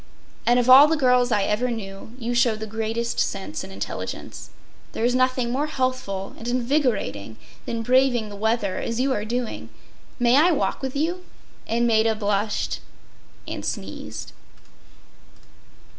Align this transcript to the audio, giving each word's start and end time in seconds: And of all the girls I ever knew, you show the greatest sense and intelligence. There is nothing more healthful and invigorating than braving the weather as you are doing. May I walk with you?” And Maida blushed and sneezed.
And 0.47 0.57
of 0.57 0.67
all 0.67 0.87
the 0.87 0.97
girls 0.97 1.31
I 1.31 1.43
ever 1.43 1.69
knew, 1.69 2.15
you 2.17 2.33
show 2.33 2.55
the 2.55 2.65
greatest 2.65 3.19
sense 3.19 3.63
and 3.63 3.71
intelligence. 3.71 4.49
There 4.93 5.05
is 5.05 5.13
nothing 5.13 5.51
more 5.51 5.67
healthful 5.67 6.33
and 6.39 6.47
invigorating 6.47 7.37
than 7.67 7.83
braving 7.83 8.29
the 8.29 8.35
weather 8.35 8.77
as 8.79 8.99
you 8.99 9.13
are 9.13 9.25
doing. 9.25 9.69
May 10.17 10.37
I 10.37 10.53
walk 10.53 10.81
with 10.81 10.95
you?” 10.95 11.23
And 11.67 11.85
Maida 11.85 12.15
blushed 12.15 12.79
and 13.47 13.63
sneezed. 13.63 14.31